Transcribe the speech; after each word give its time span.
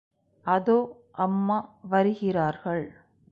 அதோ 0.45 0.77
அம்மா 1.17 1.57
வருகிறார்கள். 1.83 2.85